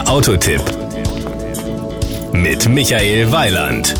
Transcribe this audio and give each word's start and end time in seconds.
Der 0.00 0.08
Autotipp 0.08 0.62
mit 2.32 2.66
Michael 2.70 3.30
Weiland. 3.32 3.94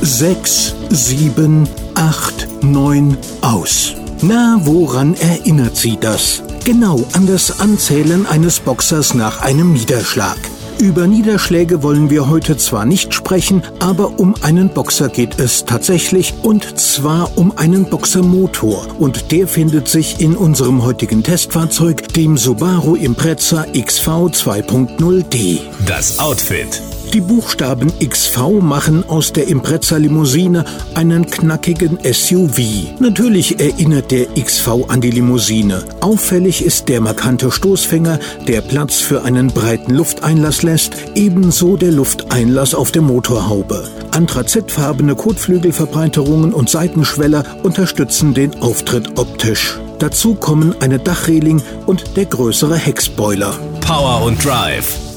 6, 0.00 0.74
7, 0.88 1.68
8, 1.94 2.48
9 2.62 3.18
aus. 3.42 3.94
Na, 4.22 4.58
woran 4.64 5.14
erinnert 5.16 5.76
Sie 5.76 5.98
das? 6.00 6.42
Genau 6.64 7.04
an 7.12 7.26
das 7.26 7.60
Anzählen 7.60 8.24
eines 8.26 8.60
Boxers 8.60 9.12
nach 9.12 9.42
einem 9.42 9.74
Niederschlag. 9.74 10.38
Über 10.80 11.06
Niederschläge 11.06 11.82
wollen 11.82 12.08
wir 12.08 12.30
heute 12.30 12.56
zwar 12.56 12.86
nicht 12.86 13.12
sprechen, 13.12 13.62
aber 13.80 14.18
um 14.18 14.34
einen 14.40 14.70
Boxer 14.70 15.10
geht 15.10 15.38
es 15.38 15.66
tatsächlich 15.66 16.32
und 16.42 16.80
zwar 16.80 17.36
um 17.36 17.52
einen 17.58 17.90
Boxermotor 17.90 18.86
und 18.98 19.30
der 19.30 19.46
findet 19.46 19.88
sich 19.88 20.20
in 20.20 20.34
unserem 20.34 20.82
heutigen 20.82 21.22
Testfahrzeug, 21.22 22.08
dem 22.14 22.38
Subaru 22.38 22.94
Impreza 22.94 23.64
XV 23.64 24.08
2.0D. 24.08 25.60
Das 25.86 26.18
Outfit. 26.18 26.80
Die 27.12 27.20
Buchstaben 27.20 27.92
XV 27.98 28.60
machen 28.60 29.02
aus 29.08 29.32
der 29.32 29.48
Impreza 29.48 29.96
Limousine 29.96 30.64
einen 30.94 31.26
knackigen 31.26 31.98
SUV. 32.04 32.60
Natürlich 33.00 33.58
erinnert 33.58 34.12
der 34.12 34.26
XV 34.26 34.84
an 34.86 35.00
die 35.00 35.10
Limousine. 35.10 35.82
Auffällig 36.02 36.64
ist 36.64 36.88
der 36.88 37.00
markante 37.00 37.50
Stoßfänger, 37.50 38.20
der 38.46 38.60
Platz 38.60 39.00
für 39.00 39.22
einen 39.22 39.48
breiten 39.48 39.92
Lufteinlass 39.92 40.62
lässt, 40.62 40.92
ebenso 41.16 41.76
der 41.76 41.90
Lufteinlass 41.90 42.76
auf 42.76 42.92
der 42.92 43.02
Motorhaube. 43.02 43.88
Anthrazitfarbene 44.12 45.16
Kotflügelverbreiterungen 45.16 46.54
und 46.54 46.70
Seitenschweller 46.70 47.44
unterstützen 47.64 48.34
den 48.34 48.62
Auftritt 48.62 49.18
optisch. 49.18 49.80
Dazu 49.98 50.36
kommen 50.36 50.76
eine 50.78 51.00
Dachreling 51.00 51.60
und 51.86 52.16
der 52.16 52.26
größere 52.26 52.76
Heckspoiler. 52.76 53.58
Power 53.80 54.22
und 54.24 54.44
Drive. 54.44 55.09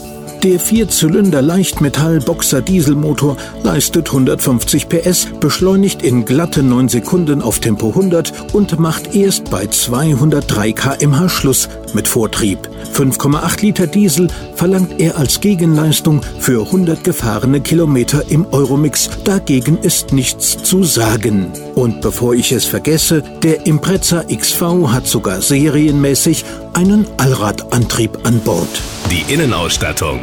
Der 0.44 0.60
Vierzylinder 0.60 1.42
Leichtmetall-Boxer 1.42 2.62
Dieselmotor 2.62 3.38
leistet 3.64 4.10
150 4.10 4.90
PS, 4.90 5.28
beschleunigt 5.40 6.04
in 6.04 6.26
glatte 6.26 6.62
9 6.62 6.90
Sekunden 6.90 7.42
auf 7.42 7.60
Tempo 7.60 7.88
100 7.88 8.54
und 8.54 8.78
macht 8.78 9.16
erst 9.16 9.50
bei 9.50 9.68
203 9.68 10.74
kmh 10.74 11.30
Schluss 11.30 11.70
mit 11.94 12.10
Vortrieb. 12.10 12.60
5,8 12.94 13.62
Liter 13.62 13.88
Diesel 13.88 14.28
verlangt 14.56 15.00
er 15.00 15.18
als 15.18 15.40
Gegenleistung 15.40 16.22
für 16.40 16.66
100 16.66 17.06
gefahrene 17.06 17.62
Kilometer 17.62 18.30
im 18.30 18.46
Euromix. 18.52 19.10
Dagegen 19.24 19.78
ist 19.78 20.12
nichts 20.12 20.62
zu 20.62 20.84
sagen. 20.84 21.54
Und 21.74 22.02
bevor 22.02 22.34
ich 22.34 22.52
es 22.52 22.66
vergesse, 22.66 23.24
der 23.44 23.66
Impreza 23.66 24.24
XV 24.24 24.90
hat 24.90 25.08
sogar 25.08 25.42
serienmäßig 25.42 26.44
einen 26.74 27.08
Allradantrieb 27.18 28.20
an 28.26 28.40
Bord. 28.42 28.82
Die 29.12 29.34
Innenausstattung. 29.34 30.22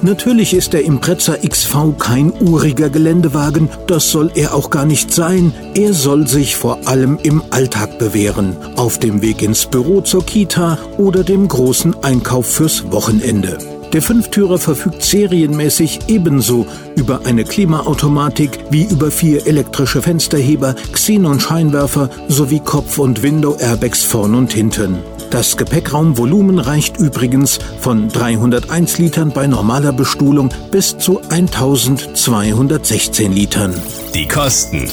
Natürlich 0.00 0.54
ist 0.54 0.74
der 0.74 0.84
Impreza 0.84 1.36
XV 1.36 1.98
kein 1.98 2.32
uriger 2.32 2.88
Geländewagen, 2.88 3.68
das 3.88 4.12
soll 4.12 4.30
er 4.36 4.54
auch 4.54 4.70
gar 4.70 4.84
nicht 4.84 5.12
sein. 5.12 5.52
Er 5.74 5.92
soll 5.92 6.28
sich 6.28 6.54
vor 6.54 6.86
allem 6.86 7.18
im 7.22 7.42
Alltag 7.50 7.98
bewähren, 7.98 8.56
auf 8.76 9.00
dem 9.00 9.22
Weg 9.22 9.42
ins 9.42 9.66
Büro 9.66 10.00
zur 10.00 10.24
Kita 10.24 10.78
oder 10.98 11.24
dem 11.24 11.48
großen 11.48 12.04
Einkauf 12.04 12.46
fürs 12.46 12.92
Wochenende. 12.92 13.58
Der 13.92 14.02
Fünftürer 14.02 14.58
verfügt 14.58 15.02
serienmäßig 15.02 16.00
ebenso 16.08 16.66
über 16.94 17.24
eine 17.24 17.42
Klimaautomatik 17.44 18.50
wie 18.70 18.84
über 18.84 19.10
vier 19.10 19.46
elektrische 19.46 20.02
Fensterheber, 20.02 20.76
Xenon-Scheinwerfer 20.92 22.10
sowie 22.28 22.60
Kopf- 22.60 22.98
und 22.98 23.22
Window-Airbags 23.22 24.04
vorn 24.04 24.34
und 24.34 24.52
hinten. 24.52 24.98
Das 25.30 25.56
Gepäckraumvolumen 25.56 26.58
reicht 26.58 26.98
übrigens 26.98 27.58
von 27.80 28.08
301 28.08 28.98
Litern 28.98 29.30
bei 29.30 29.46
normaler 29.46 29.92
Bestuhlung 29.92 30.48
bis 30.70 30.96
zu 30.96 31.20
1216 31.28 33.32
Litern. 33.32 33.74
Die 34.14 34.26
Kosten. 34.26 34.88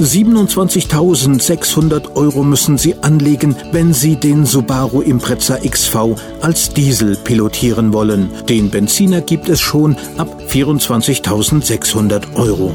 27.600 0.00 2.14
Euro 2.14 2.44
müssen 2.44 2.78
Sie 2.78 2.94
anlegen, 3.02 3.56
wenn 3.72 3.92
Sie 3.92 4.16
den 4.16 4.46
Subaru 4.46 5.02
Impreza 5.02 5.56
XV 5.56 6.14
als 6.40 6.70
Diesel 6.70 7.16
pilotieren 7.16 7.92
wollen. 7.92 8.30
Den 8.48 8.70
Benziner 8.70 9.20
gibt 9.20 9.48
es 9.48 9.60
schon 9.60 9.96
ab 10.16 10.28
24.600 10.48 12.34
Euro. 12.34 12.72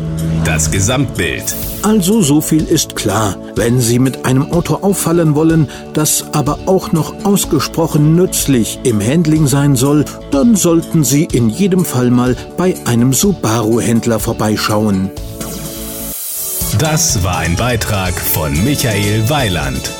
Das 0.47 0.71
Gesamtbild. 0.71 1.43
Also 1.81 2.21
so 2.21 2.39
viel 2.39 2.63
ist 2.63 2.95
klar. 2.95 3.35
Wenn 3.57 3.81
Sie 3.81 3.99
mit 3.99 4.25
einem 4.25 4.53
Auto 4.53 4.75
auffallen 4.75 5.35
wollen, 5.35 5.67
das 5.91 6.23
aber 6.31 6.59
auch 6.67 6.93
noch 6.93 7.25
ausgesprochen 7.25 8.15
nützlich 8.15 8.79
im 8.83 9.01
Handling 9.01 9.47
sein 9.47 9.75
soll, 9.75 10.05
dann 10.31 10.55
sollten 10.55 11.03
Sie 11.03 11.25
in 11.25 11.49
jedem 11.49 11.83
Fall 11.83 12.11
mal 12.11 12.37
bei 12.55 12.75
einem 12.85 13.11
Subaru-Händler 13.11 14.21
vorbeischauen. 14.21 15.11
Das 16.79 17.21
war 17.25 17.39
ein 17.39 17.57
Beitrag 17.57 18.13
von 18.13 18.53
Michael 18.63 19.29
Weiland. 19.29 19.91